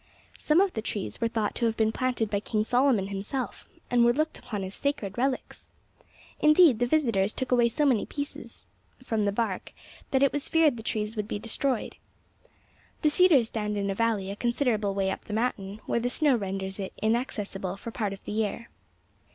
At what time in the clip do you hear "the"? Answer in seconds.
0.73-0.81, 6.79-6.87, 9.25-9.31, 10.75-10.81, 13.03-13.11, 15.25-15.33, 15.99-16.09, 18.25-18.31